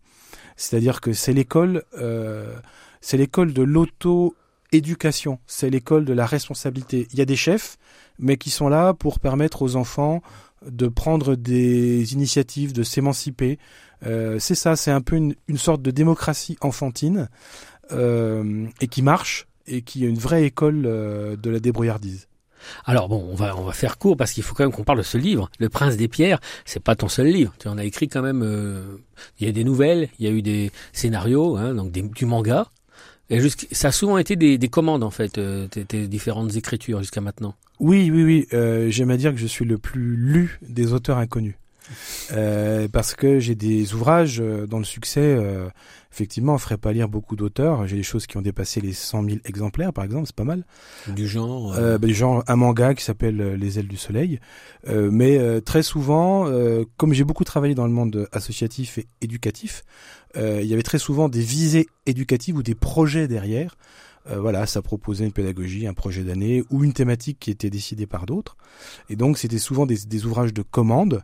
C'est-à-dire 0.56 1.01
que 1.01 1.13
c'est 1.13 1.33
l'école, 1.33 1.83
c'est 3.00 3.18
l'école 3.18 3.53
de 3.53 3.61
l'auto 3.61 4.35
éducation, 4.71 5.38
c'est 5.45 5.69
l'école 5.69 6.03
de 6.03 6.13
la 6.13 6.25
responsabilité. 6.25 7.07
Il 7.11 7.19
y 7.19 7.21
a 7.21 7.25
des 7.25 7.35
chefs, 7.35 7.77
mais 8.18 8.38
qui 8.38 8.50
sont 8.50 8.69
là 8.69 8.95
pour 8.95 9.19
permettre 9.19 9.61
aux 9.61 9.75
enfants 9.75 10.23
de 10.69 10.88
prendre 10.88 11.35
des 11.35 12.13
initiatives, 12.13 12.73
de 12.73 12.83
s'émanciper. 12.83 13.59
Euh, 14.06 14.38
c'est 14.39 14.56
ça, 14.56 14.75
c'est 14.75 14.91
un 14.91 15.01
peu 15.01 15.15
une, 15.15 15.35
sorte 15.57 15.81
de 15.81 15.91
démocratie 15.91 16.57
enfantine 16.62 17.29
euh, 17.91 18.67
et 18.81 18.88
qui 18.88 19.01
marche 19.01 19.47
et 19.67 19.81
qui 19.81 20.06
est 20.06 20.09
une 20.09 20.17
vraie 20.17 20.44
école 20.44 20.83
euh, 20.85 21.35
de 21.35 21.50
la 21.50 21.59
débrouillardise. 21.59 22.27
Alors 22.85 23.09
bon, 23.09 23.23
on 23.31 23.35
va 23.35 23.53
faire 23.73 24.00
court 24.00 24.17
parce 24.17 24.31
qu'il 24.31 24.41
faut 24.41 24.56
quand 24.56 24.63
même 24.63 24.71
qu'on 24.71 24.83
parle 24.83 24.97
de 24.97 25.03
ce 25.03 25.19
livre, 25.19 25.51
Le 25.59 25.69
Prince 25.69 25.97
des 25.97 26.07
Pierres. 26.07 26.39
C'est 26.65 26.79
pas 26.79 26.95
ton 26.95 27.07
seul 27.07 27.27
livre. 27.27 27.53
Tu 27.59 27.68
en 27.68 27.77
as 27.77 27.83
écrit 27.83 28.07
quand 28.07 28.23
même. 28.23 28.44
il 29.39 29.45
y 29.45 29.50
a 29.50 29.51
des 29.51 29.63
nouvelles, 29.63 30.09
il 30.18 30.25
y 30.25 30.27
a 30.27 30.31
eu 30.31 30.41
des 30.41 30.71
scénarios, 30.91 31.57
hein, 31.57 31.75
donc 31.75 31.91
du 31.91 32.25
manga. 32.25 32.71
Ça 33.72 33.88
a 33.88 33.92
souvent 33.92 34.18
été 34.18 34.36
des, 34.36 34.57
des 34.57 34.69
commandes 34.69 35.04
en 35.04 35.10
fait, 35.10 35.39
tes 35.69 36.07
différentes 36.07 36.56
écritures 36.56 37.00
jusqu'à 37.00 37.22
maintenant. 37.22 37.56
Oui, 37.80 38.10
oui, 38.12 38.24
oui. 38.24 38.48
Euh, 38.54 38.89
J'aime 38.89 39.12
à 39.12 39.18
dire 39.18 39.31
que 39.31 39.39
je 39.39 39.48
suis 39.48 39.66
le 39.66 39.77
plus 39.77 40.16
lu 40.16 40.60
des 40.62 40.94
auteurs 40.94 41.18
inconnus. 41.18 41.56
Euh, 42.31 42.88
parce 42.88 43.13
que 43.13 43.39
j'ai 43.39 43.54
des 43.54 43.94
ouvrages 43.94 44.42
euh, 44.42 44.66
dont 44.66 44.80
le 44.80 44.86
succès, 44.86 45.38
euh, 46.15 46.17
effectivement, 46.17 46.57
ferait 46.57 46.77
pas 46.77 46.94
lire 46.94 47.09
beaucoup 47.09 47.35
d'auteurs. 47.35 47.88
J'ai 47.88 47.97
des 47.97 48.03
choses 48.03 48.27
qui 48.27 48.38
ont 48.38 48.41
dépassé 48.41 48.81
les 48.81 48.94
100 48.94 49.23
000 49.23 49.38
exemplaires, 49.45 49.94
par 49.94 50.03
exemple, 50.03 50.25
c'est 50.27 50.35
pas 50.35 50.44
mal. 50.44 50.65
Du 51.07 51.27
genre 51.27 51.73
euh... 51.73 51.97
bah, 51.97 52.07
Du 52.07 52.13
genre 52.13 52.44
un 52.47 52.56
manga 52.56 52.94
qui 52.94 53.03
s'appelle 53.03 53.56
Les 53.56 53.79
ailes 53.79 53.88
du 53.88 53.97
soleil. 53.97 54.39
mais 54.88 55.62
très 55.62 55.83
souvent, 55.83 56.50
comme 56.97 57.13
j'ai 57.13 57.23
beaucoup 57.23 57.44
travaillé 57.44 57.75
dans 57.75 57.85
le 57.85 57.94
monde 57.94 58.27
associatif 58.31 58.97
et 58.97 59.07
éducatif, 59.21 59.83
il 60.35 60.65
y 60.65 60.73
avait 60.73 60.83
très 60.83 61.00
souvent 61.00 61.29
des 61.29 61.41
visées 61.41 61.88
éducatives 62.06 62.57
ou 62.57 62.63
des 62.63 62.75
projets 62.75 63.27
derrière. 63.27 63.75
Euh, 64.27 64.39
voilà, 64.39 64.65
ça 64.65 64.81
proposait 64.81 65.25
une 65.25 65.31
pédagogie, 65.31 65.85
un 65.88 65.94
projet 65.94 66.23
d'année 66.23 66.63
ou 66.69 66.83
une 66.83 66.94
thématique 66.94 67.39
qui 67.39 67.51
était 67.51 67.69
décidée 67.69 68.07
par 68.07 68.25
d'autres. 68.25 68.57
Et 69.09 69.16
donc, 69.16 69.37
c'était 69.37 69.59
souvent 69.59 69.85
des, 69.85 70.25
ouvrages 70.25 70.54
de 70.54 70.63
commande. 70.63 71.23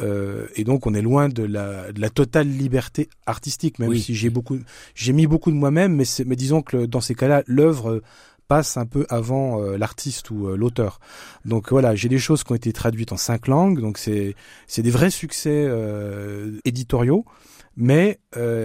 Euh, 0.00 0.46
et 0.54 0.64
donc, 0.64 0.86
on 0.86 0.94
est 0.94 1.02
loin 1.02 1.28
de 1.28 1.42
la, 1.42 1.92
de 1.92 2.00
la 2.00 2.10
totale 2.10 2.48
liberté 2.48 3.08
artistique, 3.26 3.78
même 3.78 3.94
si 3.96 4.14
j'ai 4.14 4.30
beaucoup, 4.30 4.58
j'ai 4.94 5.12
mis 5.12 5.26
beaucoup 5.26 5.50
de 5.50 5.56
moi-même, 5.56 5.94
mais, 5.94 6.04
mais 6.26 6.36
disons 6.36 6.62
que 6.62 6.86
dans 6.86 7.00
ces 7.00 7.14
cas-là, 7.14 7.42
l'œuvre 7.46 8.02
passe 8.48 8.76
un 8.76 8.86
peu 8.86 9.06
avant 9.08 9.60
euh, 9.60 9.76
l'artiste 9.76 10.30
ou 10.30 10.48
l'auteur. 10.56 11.00
Donc 11.44 11.70
voilà, 11.70 11.94
j'ai 11.94 12.08
des 12.08 12.18
choses 12.18 12.44
qui 12.44 12.52
ont 12.52 12.56
été 12.56 12.72
traduites 12.72 13.12
en 13.12 13.16
cinq 13.16 13.48
langues, 13.48 13.80
donc 13.80 13.98
c'est 13.98 14.36
c'est 14.66 14.82
des 14.82 14.90
vrais 14.90 15.10
succès 15.10 15.68
éditoriaux, 16.64 17.24
mais 17.76 18.20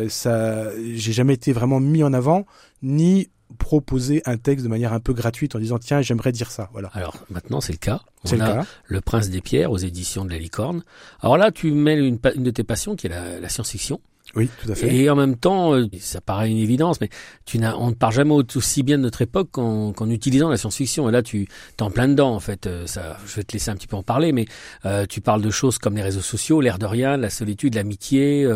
ça, 0.10 0.70
j'ai 0.94 1.14
jamais 1.14 1.34
été 1.34 1.52
vraiment 1.52 1.80
mis 1.80 2.04
en 2.04 2.14
avant 2.14 2.46
ni 2.84 3.30
proposer 3.58 4.22
un 4.26 4.38
texte 4.38 4.64
de 4.64 4.70
manière 4.70 4.94
un 4.94 5.00
peu 5.00 5.14
gratuite 5.14 5.56
en 5.56 5.60
disant 5.60 5.80
tiens 5.80 6.02
j'aimerais 6.02 6.32
dire 6.32 6.52
ça. 6.52 6.70
Voilà. 6.74 6.90
Alors 6.94 7.16
maintenant 7.30 7.62
c'est 7.62 7.74
le 7.74 7.78
cas. 7.78 8.02
C'est 8.24 8.38
le 8.38 8.46
cas. 8.46 8.66
Le 8.86 9.02
prince 9.02 9.30
des 9.30 9.42
pierres 9.42 9.72
aux 9.72 9.78
éditions 9.78 10.26
de 10.26 10.32
la 10.32 10.38
licorne. 10.38 10.84
Alors 11.22 11.38
là 11.38 11.52
tu 11.52 11.72
mets 11.72 11.98
une, 11.98 12.20
une 12.36 12.44
de 12.44 12.52
tes 12.52 12.64
passions 12.64 12.96
qui 12.96 13.08
est 13.08 13.10
la, 13.10 13.40
la 13.40 13.50
science-fiction 13.50 14.00
oui, 14.36 14.50
tout 14.64 14.72
à 14.72 14.76
fait. 14.76 14.94
Et 14.96 15.10
en 15.10 15.16
même 15.16 15.36
temps, 15.36 15.74
euh, 15.74 15.88
ça 16.00 16.22
paraît 16.22 16.50
une 16.50 16.58
évidence, 16.58 17.02
mais 17.02 17.10
tu 17.46 17.60
n'as, 17.60 17.76
on 17.76 17.90
ne 17.90 17.96
parle 17.96 18.14
jamais 18.14 18.34
aussi 18.34 18.82
bien 18.82 18.98
de 18.98 19.04
notre 19.04 19.22
époque 19.22 19.50
qu'en, 19.52 20.10
utilisant 20.10 20.50
la 20.50 20.58
science-fiction. 20.58 21.10
Et 21.10 21.12
là, 21.12 21.22
tu 21.22 21.44
es 21.44 21.82
en 21.82 21.92
plein 21.92 22.08
dedans, 22.08 22.34
en 22.34 22.40
fait. 22.40 22.66
Euh, 22.66 22.88
ça, 22.88 23.18
je 23.26 23.36
vais 23.36 23.44
te 23.44 23.52
laisser 23.54 23.72
un 23.72 23.76
petit 23.76 23.88
peu 23.88 23.98
en 23.98 24.04
parler, 24.04 24.32
mais 24.32 24.46
euh, 24.86 25.06
tu 25.06 25.20
parles 25.20 25.42
de 25.42 25.50
choses 25.50 25.78
comme 25.78 25.96
les 25.96 26.02
réseaux 26.02 26.22
sociaux, 26.22 26.62
l'air 26.62 26.80
de 26.80 26.86
rien, 26.86 27.18
la 27.18 27.30
solitude, 27.30 27.76
l'amitié, 27.76 28.50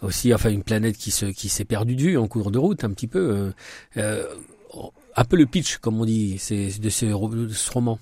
aussi, 0.00 0.34
enfin, 0.34 0.50
une 0.50 0.62
planète 0.62 0.96
qui 0.96 1.10
se, 1.10 1.26
qui 1.26 1.48
s'est 1.48 1.64
perdue 1.64 1.94
de 1.94 2.02
vue 2.02 2.18
en 2.18 2.26
cours 2.26 2.50
de 2.50 2.58
route, 2.58 2.84
un 2.84 2.90
petit 2.90 3.06
peu. 3.06 3.52
un 3.96 5.24
peu 5.24 5.36
le 5.36 5.46
pitch, 5.46 5.76
comme 5.78 6.00
on 6.00 6.04
dit, 6.04 6.36
c'est 6.38 6.80
de 6.80 6.90
ce, 6.90 7.06
de 7.06 7.52
ce 7.52 7.72
roman. 7.72 7.98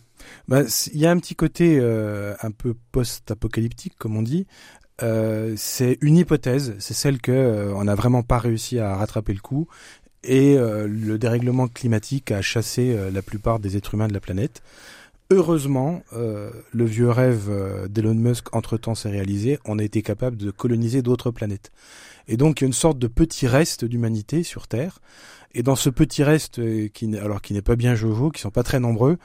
Bah, 0.48 0.62
il 0.92 1.00
y 1.00 1.06
a 1.06 1.10
un 1.10 1.18
petit 1.18 1.34
côté 1.34 1.80
un 1.80 2.50
peu 2.50 2.74
post-apocalyptique, 2.92 3.94
comme 3.98 4.16
on 4.16 4.22
dit, 4.22 4.46
euh, 5.02 5.54
c'est 5.56 5.98
une 6.00 6.16
hypothèse, 6.16 6.74
c'est 6.78 6.94
celle 6.94 7.20
que 7.20 7.32
euh, 7.32 7.74
on 7.74 7.84
n'a 7.84 7.94
vraiment 7.94 8.22
pas 8.22 8.38
réussi 8.38 8.78
à 8.78 8.96
rattraper 8.96 9.32
le 9.32 9.40
coup 9.40 9.68
et 10.22 10.56
le 10.58 11.16
dérèglement 11.16 11.66
climatique 11.66 12.30
a 12.30 12.42
chassé 12.42 12.94
la 13.10 13.22
plupart 13.22 13.58
des 13.58 13.78
êtres 13.78 13.94
humains 13.94 14.06
de 14.06 14.12
la 14.12 14.20
planète. 14.20 14.62
Heureusement, 15.30 16.02
le 16.12 16.84
vieux 16.84 17.08
rêve 17.08 17.50
d'Elon 17.88 18.12
Musk 18.12 18.54
entre-temps 18.54 18.94
s'est 18.94 19.08
réalisé, 19.08 19.58
on 19.64 19.78
a 19.78 19.82
été 19.82 20.02
capable 20.02 20.36
de 20.36 20.50
coloniser 20.50 21.00
d'autres 21.00 21.30
planètes. 21.30 21.72
Et 22.28 22.36
donc 22.36 22.60
il 22.60 22.64
y 22.64 22.66
a 22.66 22.68
une 22.68 22.74
sorte 22.74 22.98
de 22.98 23.06
petit 23.06 23.46
reste 23.46 23.86
d'humanité 23.86 24.42
sur 24.42 24.68
Terre. 24.68 25.00
Et 25.52 25.62
dans 25.62 25.74
ce 25.74 25.90
petit 25.90 26.22
reste, 26.22 26.60
euh, 26.60 26.88
qui, 26.88 27.16
alors 27.16 27.42
qui 27.42 27.54
n'est 27.54 27.62
pas 27.62 27.76
bien 27.76 27.94
jojo, 27.94 28.30
qui 28.30 28.40
sont 28.40 28.50
pas 28.50 28.62
très 28.62 28.78
nombreux, 28.78 29.18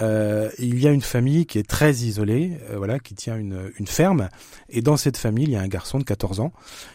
euh, 0.00 0.50
il 0.58 0.78
y 0.80 0.88
a 0.88 0.90
une 0.90 1.02
famille 1.02 1.44
qui 1.44 1.58
est 1.58 1.68
très 1.68 1.92
isolée, 1.92 2.58
euh, 2.70 2.78
voilà, 2.78 2.98
qui 2.98 3.14
tient 3.14 3.36
une, 3.36 3.70
une 3.78 3.86
ferme. 3.86 4.28
Et 4.70 4.80
dans 4.80 4.96
cette 4.96 5.18
famille, 5.18 5.44
il 5.44 5.50
y 5.50 5.56
a 5.56 5.60
un 5.60 5.68
garçon 5.68 5.98
de 5.98 6.04
14 6.04 6.40
ans. 6.40 6.52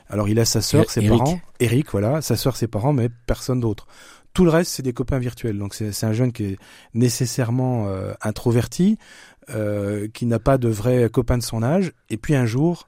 Alors 0.10 0.30
il 0.30 0.40
a 0.40 0.46
sa 0.46 0.62
sœur, 0.62 0.90
ses 0.90 1.08
parents, 1.08 1.40
Eric, 1.60 1.92
voilà, 1.92 2.22
sa 2.22 2.36
sœur, 2.36 2.56
ses 2.56 2.68
parents, 2.68 2.94
mais 2.94 3.10
personne 3.28 3.60
d'autre. 3.60 3.88
Tout 4.34 4.46
le 4.46 4.52
reste, 4.52 4.72
c'est 4.72 4.84
des 4.84 4.94
copains 4.94 5.20
virtuels. 5.20 5.58
Donc 5.58 5.74
c'est 5.74 6.06
un 6.06 6.14
jeune 6.14 6.32
qui 6.32 6.46
est 6.46 6.58
nécessairement 6.94 7.88
euh, 7.88 8.14
introverti, 8.22 8.98
euh, 9.50 10.08
qui 10.14 10.26
n'a 10.26 10.40
pas 10.40 10.58
de 10.58 10.70
vrais 10.70 11.10
copains 11.10 11.38
de 11.38 11.44
son 11.44 11.64
âge. 11.64 11.92
Et 12.10 12.18
puis 12.18 12.36
un 12.36 12.46
jour, 12.46 12.88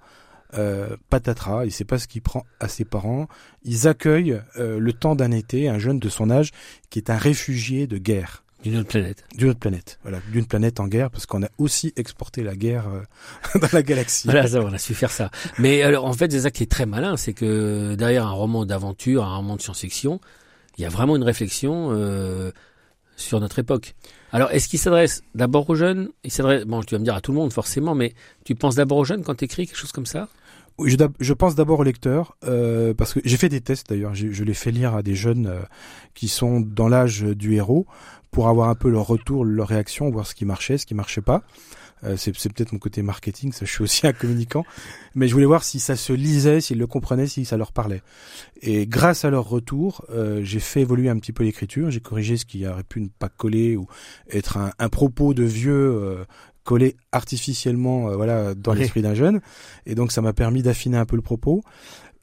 euh, 0.57 0.95
patatras, 1.09 1.65
il 1.65 1.71
sait 1.71 1.85
pas 1.85 1.99
ce 1.99 2.07
qu'il 2.07 2.21
prend 2.21 2.45
à 2.59 2.67
ses 2.67 2.85
parents. 2.85 3.27
Ils 3.63 3.87
accueillent 3.87 4.39
euh, 4.57 4.79
le 4.79 4.93
temps 4.93 5.15
d'un 5.15 5.31
été 5.31 5.69
un 5.69 5.79
jeune 5.79 5.99
de 5.99 6.09
son 6.09 6.29
âge 6.29 6.51
qui 6.89 6.99
est 6.99 7.09
un 7.09 7.17
réfugié 7.17 7.87
de 7.87 7.97
guerre. 7.97 8.43
D'une 8.63 8.77
autre 8.77 8.89
planète. 8.89 9.25
D'une 9.35 9.49
autre 9.49 9.59
planète, 9.59 9.99
voilà, 10.03 10.19
d'une 10.31 10.45
planète 10.45 10.79
en 10.79 10.87
guerre, 10.87 11.11
parce 11.11 11.25
qu'on 11.25 11.43
a 11.43 11.49
aussi 11.57 11.91
exporté 11.97 12.43
la 12.43 12.55
guerre 12.55 12.85
euh, 12.87 13.59
dans 13.59 13.67
la 13.73 13.83
galaxie. 13.83 14.25
Voilà, 14.25 14.47
ça, 14.47 14.61
on 14.61 14.71
a 14.71 14.77
su 14.77 14.93
faire 14.93 15.11
ça. 15.11 15.31
Mais 15.59 15.83
alors, 15.83 16.05
en 16.05 16.13
fait, 16.13 16.31
c'est 16.31 16.41
ça 16.41 16.51
qui 16.51 16.63
est 16.63 16.71
très 16.71 16.85
malin, 16.85 17.17
c'est 17.17 17.33
que 17.33 17.95
derrière 17.95 18.25
un 18.25 18.31
roman 18.31 18.65
d'aventure, 18.65 19.25
un 19.25 19.35
roman 19.35 19.57
de 19.57 19.61
science-fiction, 19.61 20.21
il 20.77 20.81
y 20.81 20.85
a 20.85 20.89
vraiment 20.89 21.17
une 21.17 21.23
réflexion 21.23 21.89
euh, 21.91 22.51
sur 23.17 23.41
notre 23.41 23.59
époque. 23.59 23.95
Alors, 24.31 24.49
est-ce 24.51 24.69
qu'il 24.69 24.79
s'adresse 24.79 25.23
d'abord 25.35 25.69
aux 25.69 25.75
jeunes? 25.75 26.09
Il 26.23 26.31
s'adresse, 26.31 26.63
bon, 26.63 26.81
tu 26.83 26.95
vas 26.95 26.99
me 26.99 27.03
dire 27.03 27.15
à 27.15 27.21
tout 27.21 27.33
le 27.33 27.37
monde 27.37 27.51
forcément, 27.51 27.95
mais 27.95 28.13
tu 28.45 28.55
penses 28.55 28.75
d'abord 28.75 28.97
aux 28.99 29.05
jeunes 29.05 29.23
quand 29.23 29.35
tu 29.35 29.45
écris 29.45 29.67
quelque 29.67 29.77
chose 29.77 29.91
comme 29.91 30.05
ça? 30.05 30.29
Je, 30.79 30.97
je, 31.19 31.33
pense 31.33 31.55
d'abord 31.55 31.79
au 31.79 31.83
lecteur, 31.83 32.37
euh, 32.45 32.93
parce 32.93 33.13
que 33.13 33.19
j'ai 33.23 33.37
fait 33.37 33.49
des 33.49 33.61
tests 33.61 33.89
d'ailleurs, 33.89 34.13
je 34.13 34.43
les 34.43 34.53
fais 34.53 34.71
lire 34.71 34.95
à 34.95 35.03
des 35.03 35.15
jeunes 35.15 35.47
euh, 35.47 35.59
qui 36.13 36.27
sont 36.27 36.59
dans 36.59 36.87
l'âge 36.87 37.21
du 37.21 37.55
héros, 37.55 37.85
pour 38.31 38.49
avoir 38.49 38.69
un 38.69 38.75
peu 38.75 38.89
leur 38.89 39.07
retour, 39.07 39.45
leur 39.45 39.67
réaction, 39.67 40.09
voir 40.09 40.27
ce 40.27 40.35
qui 40.35 40.43
marchait, 40.43 40.77
ce 40.77 40.85
qui 40.85 40.95
marchait 40.95 41.21
pas. 41.21 41.43
Euh, 42.03 42.17
c'est 42.17 42.31
peut-être 42.33 42.73
mon 42.73 42.79
côté 42.79 43.01
marketing, 43.01 43.51
ça 43.53 43.65
je 43.65 43.71
suis 43.71 43.83
aussi 43.83 44.05
un 44.07 44.11
communicant, 44.13 44.65
mais 45.15 45.27
je 45.27 45.33
voulais 45.33 45.45
voir 45.45 45.63
si 45.63 45.79
ça 45.79 45.95
se 45.95 46.11
lisait, 46.11 46.59
s'ils 46.59 46.77
le 46.77 46.87
comprenaient, 46.87 47.27
si 47.27 47.45
ça 47.45 47.55
leur 47.55 47.71
parlait. 47.71 48.01
Et 48.61 48.87
grâce 48.87 49.23
à 49.23 49.29
leur 49.29 49.47
retour, 49.47 50.03
euh, 50.09 50.41
j'ai 50.43 50.59
fait 50.59 50.81
évoluer 50.81 51.09
un 51.09 51.17
petit 51.17 51.31
peu 51.31 51.43
l'écriture, 51.43 51.89
j'ai 51.91 52.01
corrigé 52.01 52.35
ce 52.35 52.45
qui 52.45 52.67
aurait 52.67 52.83
pu 52.83 53.01
ne 53.01 53.07
pas 53.07 53.29
coller 53.29 53.77
ou 53.77 53.87
être 54.29 54.57
un, 54.57 54.71
un 54.79 54.89
propos 54.89 55.33
de 55.33 55.43
vieux 55.43 55.73
euh, 55.73 56.25
collé 56.63 56.95
artificiellement 57.11 58.09
euh, 58.09 58.15
voilà 58.15 58.53
dans 58.53 58.73
l'esprit 58.73 59.01
d'un 59.01 59.13
jeune. 59.13 59.41
Et 59.85 59.95
donc 59.95 60.11
ça 60.11 60.21
m'a 60.21 60.33
permis 60.33 60.61
d'affiner 60.61 60.97
un 60.97 61.05
peu 61.05 61.15
le 61.15 61.21
propos. 61.21 61.61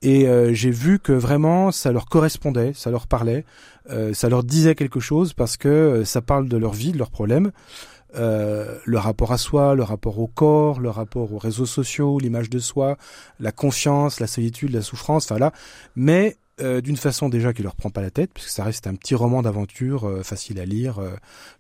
Et 0.03 0.27
euh, 0.27 0.55
j'ai 0.55 0.71
vu 0.71 0.99
que 0.99 1.13
vraiment 1.13 1.73
ça 1.73 1.93
leur 1.93 2.07
correspondait, 2.07 2.73
ça 2.75 2.91
leur 2.91 3.07
parlait, 3.07 3.45
euh, 3.91 4.15
ça 4.15 4.31
leur 4.31 4.45
disait 4.45 4.75
quelque 4.75 5.01
chose 5.01 5.35
parce 5.35 5.57
que 5.59 6.05
ça 6.05 6.23
parle 6.23 6.49
de 6.49 6.57
leur 6.57 6.73
vie, 6.73 6.93
de 6.93 6.99
leurs 6.99 7.11
problèmes, 7.11 7.53
le 8.15 8.97
rapport 8.97 9.31
à 9.33 9.39
soi, 9.39 9.75
le 9.75 9.83
rapport 9.83 10.19
au 10.19 10.27
corps, 10.27 10.81
le 10.81 10.91
rapport 10.91 11.33
aux 11.33 11.39
réseaux 11.39 11.67
sociaux, 11.67 12.19
l'image 12.19 12.51
de 12.51 12.59
soi, 12.59 12.97
la 13.39 13.53
confiance, 13.53 14.21
la 14.21 14.27
solitude, 14.27 14.73
la 14.73 14.83
souffrance, 14.83 15.27
enfin 15.27 15.39
là, 15.39 15.53
mais 15.95 16.37
euh, 16.61 16.81
d'une 16.81 16.97
façon 16.97 17.29
déjà 17.29 17.53
qui 17.53 17.63
leur 17.63 17.75
prend 17.75 17.91
pas 17.91 18.03
la 18.03 18.11
tête, 18.11 18.31
puisque 18.33 18.51
ça 18.51 18.65
reste 18.65 18.87
un 18.87 18.95
petit 18.95 19.15
roman 19.15 19.43
d'aventure 19.43 20.09
euh, 20.09 20.23
facile 20.23 20.61
à 20.61 20.65
lire, 20.65 20.99
euh, 20.99 21.11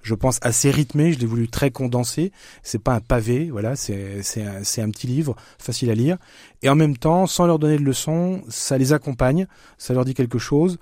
je 0.03 0.15
pense 0.15 0.39
assez 0.43 0.71
rythmé. 0.71 1.13
Je 1.13 1.19
l'ai 1.19 1.27
voulu 1.27 1.49
très 1.49 1.71
condensé. 1.71 2.33
C'est 2.63 2.83
pas 2.83 2.95
un 2.95 3.01
pavé, 3.01 3.51
voilà, 3.51 3.77
c'est 3.77 4.23
c'est 4.23 4.43
un, 4.43 4.85
un 4.85 4.91
petit 4.91 5.07
livre 5.07 5.37
facile 5.59 5.91
à 5.91 5.95
lire. 5.95 6.17
Et 6.63 6.69
en 6.69 6.75
même 6.75 6.97
temps, 6.97 7.27
sans 7.27 7.47
leur 7.47 7.59
donner 7.59 7.79
de 7.79 7.85
leçons, 7.85 8.43
ça 8.49 8.79
les 8.79 8.93
accompagne, 8.93 9.47
ça 9.79 9.95
leur 9.95 10.05
dit 10.05 10.15
quelque 10.15 10.39
chose. 10.39 10.79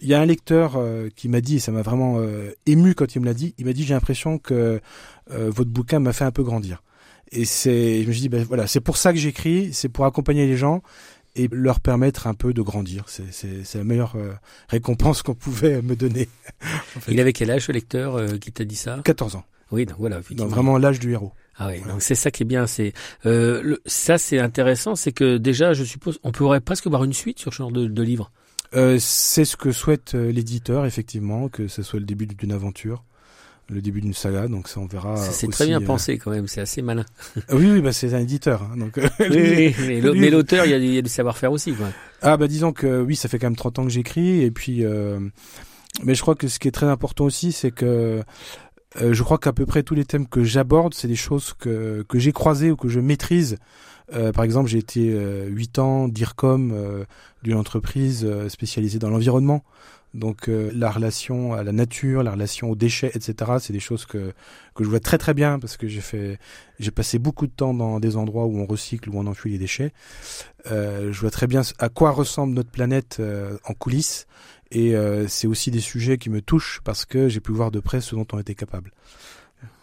Il 0.00 0.08
y 0.08 0.14
a 0.14 0.20
un 0.20 0.26
lecteur 0.26 0.82
qui 1.14 1.28
m'a 1.28 1.40
dit, 1.40 1.56
et 1.56 1.58
ça 1.60 1.70
m'a 1.70 1.82
vraiment 1.82 2.20
ému 2.66 2.96
quand 2.96 3.14
il 3.14 3.20
me 3.20 3.26
l'a 3.26 3.34
dit. 3.34 3.54
Il 3.58 3.66
m'a 3.66 3.72
dit 3.72 3.84
j'ai 3.84 3.94
l'impression 3.94 4.38
que 4.38 4.80
votre 5.30 5.70
bouquin 5.70 6.00
m'a 6.00 6.12
fait 6.12 6.24
un 6.24 6.32
peu 6.32 6.42
grandir. 6.42 6.82
Et 7.32 7.46
c'est, 7.46 8.02
je 8.02 8.08
me 8.08 8.12
suis 8.12 8.20
dit, 8.20 8.28
ben 8.28 8.44
voilà, 8.44 8.66
c'est 8.66 8.80
pour 8.80 8.98
ça 8.98 9.12
que 9.12 9.18
j'écris, 9.18 9.72
c'est 9.72 9.88
pour 9.88 10.04
accompagner 10.04 10.46
les 10.46 10.56
gens 10.56 10.82
et 11.34 11.48
leur 11.50 11.80
permettre 11.80 12.26
un 12.26 12.34
peu 12.34 12.52
de 12.52 12.62
grandir. 12.62 13.04
C'est 13.08 13.74
la 13.74 13.84
meilleure 13.84 14.16
euh, 14.16 14.32
récompense 14.68 15.22
qu'on 15.22 15.34
pouvait 15.34 15.82
me 15.82 15.96
donner. 15.96 16.28
Il 17.08 17.20
avait 17.20 17.32
quel 17.32 17.50
âge, 17.50 17.68
le 17.68 17.74
lecteur, 17.74 18.16
euh, 18.16 18.36
qui 18.38 18.52
t'a 18.52 18.64
dit 18.64 18.76
ça? 18.76 19.00
14 19.04 19.36
ans. 19.36 19.44
Oui, 19.70 19.86
donc 19.86 19.96
voilà. 19.98 20.20
Donc 20.32 20.50
vraiment 20.50 20.76
l'âge 20.76 21.00
du 21.00 21.12
héros. 21.12 21.32
Ah 21.56 21.68
oui, 21.68 21.80
donc 21.88 22.02
c'est 22.02 22.14
ça 22.14 22.30
qui 22.30 22.42
est 22.42 22.46
bien. 22.46 22.66
C'est 22.66 22.92
euh, 23.24 23.76
ça, 23.86 24.18
c'est 24.18 24.38
intéressant, 24.38 24.94
c'est 24.94 25.12
que 25.12 25.38
déjà, 25.38 25.72
je 25.72 25.84
suppose, 25.84 26.18
on 26.22 26.32
pourrait 26.32 26.60
presque 26.60 26.86
voir 26.86 27.04
une 27.04 27.14
suite 27.14 27.38
sur 27.38 27.52
ce 27.52 27.58
genre 27.58 27.72
de, 27.72 27.86
de 27.86 28.02
livre. 28.02 28.30
Euh, 28.74 28.98
c'est 29.00 29.44
ce 29.44 29.56
que 29.56 29.72
souhaite 29.72 30.14
l'éditeur, 30.14 30.84
effectivement, 30.84 31.48
que 31.48 31.68
ce 31.68 31.82
soit 31.82 32.00
le 32.00 32.06
début 32.06 32.26
d'une 32.26 32.52
aventure 32.52 33.04
le 33.68 33.80
début 33.80 34.00
d'une 34.00 34.14
saga, 34.14 34.48
donc 34.48 34.68
ça 34.68 34.80
on 34.80 34.86
verra. 34.86 35.16
C'est 35.16 35.48
très 35.48 35.66
bien 35.66 35.80
euh, 35.80 35.86
pensé 35.86 36.18
quand 36.18 36.30
même, 36.30 36.46
c'est 36.46 36.60
assez 36.60 36.82
malin. 36.82 37.04
Ah 37.48 37.56
oui, 37.56 37.70
oui, 37.70 37.80
bah 37.80 37.92
c'est 37.92 38.12
un 38.14 38.20
éditeur, 38.20 38.62
hein, 38.62 38.76
donc. 38.76 38.98
oui, 39.20 39.74
mais 39.78 40.30
l'auteur, 40.30 40.66
il 40.66 40.70
y 40.70 40.74
a, 40.74 40.78
y 40.78 40.98
a 40.98 41.02
du 41.02 41.08
savoir-faire 41.08 41.52
aussi, 41.52 41.72
quoi. 41.72 41.88
Ah 42.20 42.36
bah 42.36 42.48
disons 42.48 42.72
que 42.72 43.00
oui, 43.00 43.16
ça 43.16 43.28
fait 43.28 43.38
quand 43.38 43.46
même 43.46 43.56
30 43.56 43.78
ans 43.80 43.84
que 43.84 43.90
j'écris, 43.90 44.42
et 44.42 44.50
puis, 44.50 44.84
euh, 44.84 45.18
mais 46.04 46.14
je 46.14 46.22
crois 46.22 46.34
que 46.34 46.48
ce 46.48 46.58
qui 46.58 46.68
est 46.68 46.72
très 46.72 46.86
important 46.86 47.24
aussi, 47.24 47.52
c'est 47.52 47.70
que 47.70 48.22
euh, 49.00 49.14
je 49.14 49.22
crois 49.22 49.38
qu'à 49.38 49.52
peu 49.52 49.66
près 49.66 49.82
tous 49.82 49.94
les 49.94 50.04
thèmes 50.04 50.26
que 50.26 50.44
j'aborde, 50.44 50.94
c'est 50.94 51.08
des 51.08 51.16
choses 51.16 51.54
que 51.58 52.04
que 52.08 52.18
j'ai 52.18 52.32
croisées 52.32 52.70
ou 52.70 52.76
que 52.76 52.88
je 52.88 53.00
maîtrise. 53.00 53.56
Euh, 54.12 54.32
par 54.32 54.44
exemple, 54.44 54.68
j'ai 54.68 54.78
été 54.78 55.10
euh, 55.12 55.46
8 55.48 55.78
ans 55.78 56.08
d'IRCOM 56.08 57.04
d'une 57.42 57.56
entreprise 57.56 58.28
spécialisée 58.48 58.98
dans 58.98 59.10
l'environnement. 59.10 59.64
Donc 60.14 60.48
euh, 60.48 60.70
la 60.74 60.90
relation 60.90 61.54
à 61.54 61.62
la 61.62 61.72
nature, 61.72 62.22
la 62.22 62.32
relation 62.32 62.70
aux 62.70 62.76
déchets, 62.76 63.10
etc. 63.14 63.52
C'est 63.60 63.72
des 63.72 63.80
choses 63.80 64.04
que 64.04 64.32
que 64.74 64.84
je 64.84 64.88
vois 64.88 65.00
très 65.00 65.18
très 65.18 65.32
bien 65.32 65.58
parce 65.58 65.76
que 65.76 65.88
j'ai 65.88 66.00
fait, 66.00 66.38
j'ai 66.78 66.90
passé 66.90 67.18
beaucoup 67.18 67.46
de 67.46 67.52
temps 67.52 67.72
dans 67.72 67.98
des 67.98 68.16
endroits 68.16 68.46
où 68.46 68.58
on 68.58 68.66
recycle, 68.66 69.08
où 69.08 69.18
on 69.18 69.26
enfuit 69.26 69.52
les 69.52 69.58
déchets. 69.58 69.92
Euh, 70.70 71.12
je 71.12 71.20
vois 71.20 71.30
très 71.30 71.46
bien 71.46 71.62
à 71.78 71.88
quoi 71.88 72.10
ressemble 72.10 72.54
notre 72.54 72.70
planète 72.70 73.18
euh, 73.20 73.56
en 73.64 73.72
coulisses 73.74 74.26
et 74.70 74.94
c'est 75.28 75.46
aussi 75.46 75.70
des 75.70 75.80
sujets 75.80 76.16
qui 76.16 76.30
me 76.30 76.40
touchent 76.40 76.80
parce 76.82 77.04
que 77.04 77.28
j'ai 77.28 77.40
pu 77.40 77.52
voir 77.52 77.70
de 77.70 77.78
près 77.78 78.00
ce 78.00 78.14
dont 78.14 78.26
on 78.32 78.38
était 78.38 78.54
capable. 78.54 78.90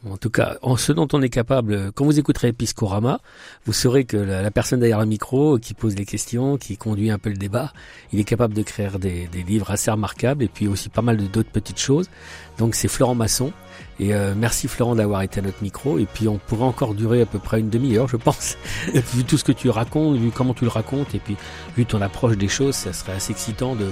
En 0.07 0.15
tout 0.15 0.29
cas, 0.29 0.55
en 0.61 0.77
ce 0.77 0.93
dont 0.93 1.09
on 1.11 1.21
est 1.21 1.29
capable, 1.29 1.91
quand 1.91 2.05
vous 2.05 2.19
écouterez 2.19 2.53
Piscorama, 2.53 3.19
vous 3.65 3.73
saurez 3.73 4.05
que 4.05 4.15
la, 4.15 4.49
personne 4.49 4.79
derrière 4.79 4.99
le 4.99 5.05
micro, 5.05 5.59
qui 5.59 5.73
pose 5.73 5.95
les 5.95 6.05
questions, 6.05 6.57
qui 6.57 6.77
conduit 6.77 7.11
un 7.11 7.17
peu 7.17 7.29
le 7.29 7.35
débat, 7.35 7.73
il 8.13 8.19
est 8.19 8.23
capable 8.23 8.53
de 8.53 8.63
créer 8.63 8.87
des, 8.97 9.27
livres 9.43 9.69
assez 9.71 9.91
remarquables 9.91 10.43
et 10.43 10.47
puis 10.47 10.69
aussi 10.69 10.87
pas 10.87 11.01
mal 11.01 11.17
d'autres 11.17 11.51
petites 11.51 11.79
choses. 11.79 12.09
Donc 12.57 12.75
c'est 12.75 12.87
Florent 12.87 13.15
Masson. 13.15 13.51
Et 13.99 14.13
euh, 14.13 14.33
merci 14.37 14.69
Florent 14.69 14.95
d'avoir 14.95 15.21
été 15.21 15.41
à 15.41 15.43
notre 15.43 15.61
micro. 15.61 15.99
Et 15.99 16.05
puis 16.05 16.29
on 16.29 16.37
pourrait 16.37 16.63
encore 16.63 16.93
durer 16.93 17.21
à 17.21 17.25
peu 17.25 17.39
près 17.39 17.59
une 17.59 17.69
demi-heure, 17.69 18.07
je 18.07 18.15
pense. 18.15 18.55
vu 18.93 19.25
tout 19.25 19.37
ce 19.37 19.43
que 19.43 19.51
tu 19.51 19.69
racontes, 19.69 20.17
vu 20.17 20.31
comment 20.31 20.53
tu 20.53 20.63
le 20.63 20.71
racontes, 20.71 21.13
et 21.13 21.19
puis 21.19 21.35
vu 21.75 21.85
ton 21.85 22.01
approche 22.01 22.37
des 22.37 22.47
choses, 22.47 22.75
ça 22.75 22.93
serait 22.93 23.13
assez 23.13 23.31
excitant 23.31 23.75
de 23.75 23.87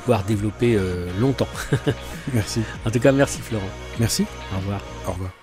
pouvoir 0.00 0.24
développer 0.24 0.76
euh, 0.76 1.08
longtemps. 1.20 1.48
merci. 2.32 2.62
En 2.84 2.90
tout 2.90 3.00
cas, 3.00 3.12
merci 3.12 3.40
Florent. 3.40 3.70
Merci. 3.98 4.26
Au 4.52 4.58
revoir. 4.58 4.80
Au 5.06 5.12
revoir. 5.12 5.39